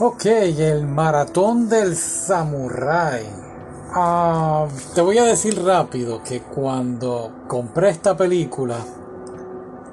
[0.00, 3.26] Ok, el maratón del samurái.
[3.90, 8.76] Ah, te voy a decir rápido que cuando compré esta película,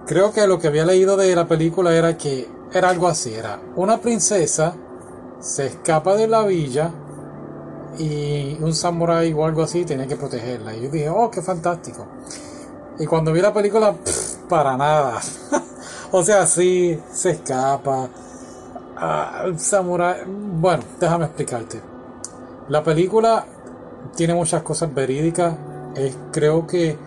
[0.06, 3.60] creo que lo que había leído de la película era que era algo así, era
[3.76, 4.76] una princesa
[5.40, 6.92] se escapa de la villa
[7.98, 10.76] y un samurái o algo así tiene que protegerla.
[10.76, 12.06] Y yo dije, oh, qué fantástico.
[13.00, 13.96] Y cuando vi la película,
[14.48, 15.20] para nada.
[16.12, 18.08] o sea, sí, se escapa
[18.98, 20.24] Ah, Samurai.
[20.26, 21.82] Bueno, déjame explicarte.
[22.70, 23.46] La película
[24.16, 25.56] tiene muchas cosas verídicas.
[26.32, 26.98] Creo que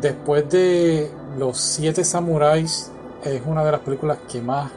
[0.00, 2.90] después de Los Siete Samuráis,
[3.24, 4.70] es una de las películas que más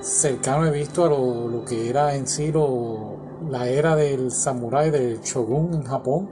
[0.00, 2.52] cercano he visto a lo, que era en sí
[3.48, 6.30] la era del samurái, del shogun en Japón.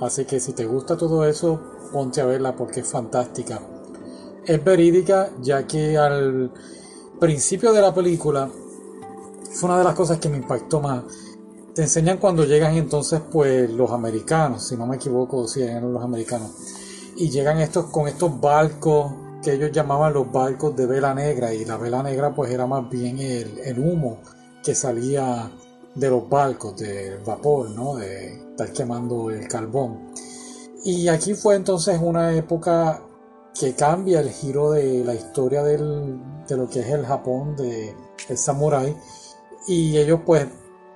[0.00, 1.60] Así que si te gusta todo eso,
[1.92, 3.60] ponte a verla porque es fantástica.
[4.44, 6.50] Es verídica ya que al
[7.20, 8.48] principio de la película
[9.52, 11.02] fue una de las cosas que me impactó más.
[11.74, 16.02] Te enseñan cuando llegan entonces pues los americanos, si no me equivoco, si eran los
[16.02, 16.50] americanos.
[17.16, 19.12] Y llegan estos con estos barcos
[19.42, 22.88] que ellos llamaban los barcos de vela negra y la vela negra pues era más
[22.90, 24.18] bien el, humo
[24.62, 25.50] que salía
[25.94, 27.96] de los barcos, del vapor, ¿no?
[27.96, 30.12] De estar quemando el carbón.
[30.84, 33.02] Y aquí fue entonces una época
[33.58, 37.94] que cambia el giro de la historia de lo que es el Japón de
[38.28, 38.96] el samurái
[39.66, 40.46] y ellos pues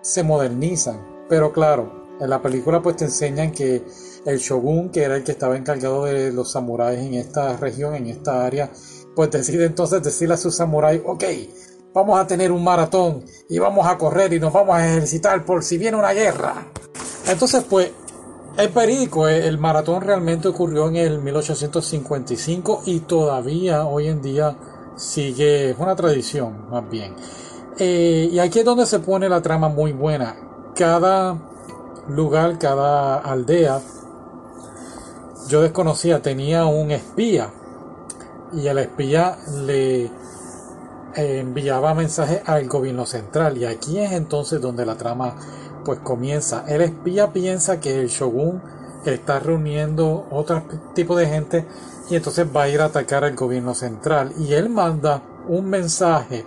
[0.01, 1.27] se modernizan.
[1.29, 3.85] Pero claro, en la película pues te enseñan que
[4.25, 8.07] el shogun, que era el que estaba encargado de los samuráis en esta región, en
[8.07, 8.71] esta área,
[9.15, 11.25] pues decide entonces decirle a sus samuráis, ok,
[11.93, 15.63] vamos a tener un maratón y vamos a correr y nos vamos a ejercitar por
[15.63, 16.67] si viene una guerra.
[17.27, 17.91] Entonces pues
[18.57, 24.57] es verídico, eh, el maratón realmente ocurrió en el 1855 y todavía hoy en día
[24.97, 27.15] sigue, es una tradición más bien.
[27.79, 30.37] Eh, y aquí es donde se pone la trama muy buena.
[30.77, 31.37] Cada
[32.09, 33.81] lugar, cada aldea,
[35.49, 37.51] yo desconocía, tenía un espía.
[38.53, 40.11] Y el espía le eh,
[41.17, 43.59] enviaba mensajes al gobierno central.
[43.59, 45.35] Y aquí es entonces donde la trama
[45.85, 46.65] pues comienza.
[46.69, 48.63] El espía piensa que el shogun
[49.05, 50.63] está reuniendo otro
[50.95, 51.67] tipo de gente
[52.09, 54.33] y entonces va a ir a atacar al gobierno central.
[54.39, 56.47] Y él manda un mensaje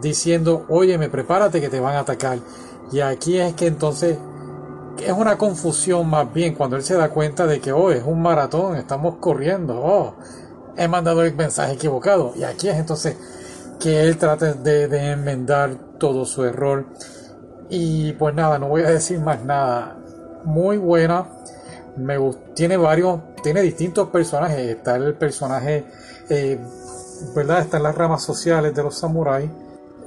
[0.00, 2.38] diciendo, oye, me prepárate que te van a atacar.
[2.92, 4.18] Y aquí es que entonces
[4.98, 8.22] es una confusión más bien cuando él se da cuenta de que, oh, es un
[8.22, 10.14] maratón, estamos corriendo, oh,
[10.76, 12.32] he mandado el mensaje equivocado.
[12.36, 13.16] Y aquí es entonces
[13.80, 16.86] que él trata de, de enmendar todo su error.
[17.68, 19.98] Y pues nada, no voy a decir más nada.
[20.44, 21.26] Muy buena.
[21.96, 22.16] Me
[22.54, 24.58] tiene varios, tiene distintos personajes.
[24.58, 25.84] Está el personaje,
[26.28, 26.60] eh,
[27.34, 27.60] ¿verdad?
[27.60, 29.50] Están las ramas sociales de los samuráis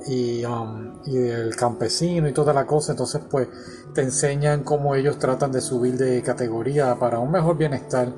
[0.08, 2.94] y, um, y el campesino y toda la cosa.
[2.94, 3.48] Entonces, pues
[3.94, 8.12] te enseñan cómo ellos tratan de subir de categoría para un mejor bienestar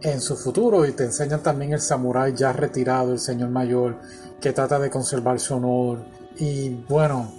[0.00, 0.86] en su futuro.
[0.86, 3.98] Y te enseñan también el samurái ya retirado, el señor mayor,
[4.40, 5.98] que trata de conservar su honor.
[6.38, 7.32] Y bueno,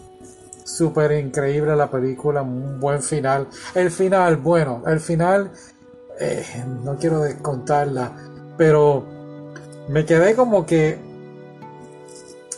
[0.63, 3.47] súper increíble la película, un buen final.
[3.73, 5.51] El final, bueno, el final,
[6.19, 6.45] eh,
[6.83, 8.11] no quiero descontarla,
[8.57, 9.05] pero
[9.89, 11.10] me quedé como que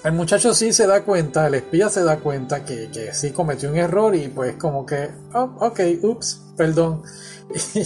[0.03, 3.69] el muchacho sí se da cuenta, el espía se da cuenta que, que sí cometió
[3.69, 7.03] un error y pues como que, oh, ok, ups, perdón.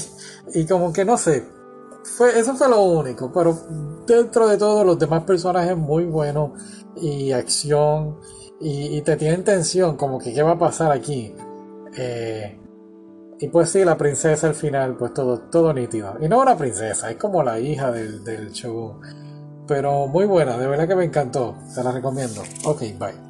[0.53, 1.45] Y, como que no sé,
[2.03, 3.53] fue, eso fue lo único, pero
[4.07, 6.51] dentro de todo los demás personajes muy buenos
[6.95, 8.17] y acción
[8.61, 11.35] y, te tienen tensión, como que qué va a pasar aquí.
[11.97, 12.57] Eh,
[13.39, 16.15] y pues sí, la princesa al final, pues todo, todo nítido.
[16.21, 19.01] Y no una princesa, es como la hija del, del show
[19.67, 21.55] pero muy buena, de verdad que me encantó.
[21.67, 22.41] Se la recomiendo.
[22.63, 23.26] Ok, bye.